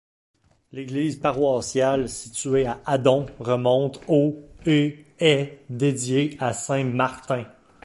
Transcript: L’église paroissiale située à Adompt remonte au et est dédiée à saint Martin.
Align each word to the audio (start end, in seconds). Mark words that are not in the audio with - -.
L’église 0.71 1.17
paroissiale 1.19 2.09
située 2.09 2.65
à 2.65 2.79
Adompt 2.87 3.27
remonte 3.39 4.01
au 4.07 4.41
et 4.65 5.05
est 5.19 5.59
dédiée 5.69 6.37
à 6.39 6.53
saint 6.53 6.85
Martin. 6.85 7.45